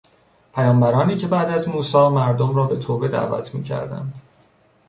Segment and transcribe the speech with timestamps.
[0.53, 4.21] پیامبرانی که بعد از موسی مردم را به توبه دعوت میکردند.